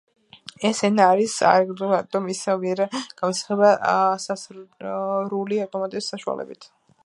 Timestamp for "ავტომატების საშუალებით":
5.67-6.71